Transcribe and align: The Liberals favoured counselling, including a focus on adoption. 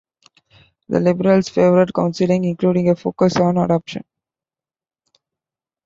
The 0.89 0.99
Liberals 0.99 1.49
favoured 1.49 1.93
counselling, 1.93 2.43
including 2.45 2.89
a 2.89 2.95
focus 2.95 3.35
on 3.35 3.59
adoption. 3.59 4.03